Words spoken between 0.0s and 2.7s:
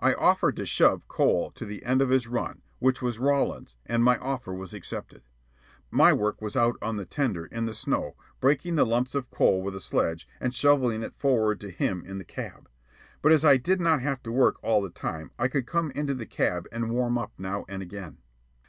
I offered to "shove" coal to the end of his run,